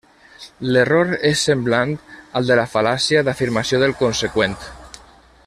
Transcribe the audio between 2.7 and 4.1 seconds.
fal·làcia d'afirmació del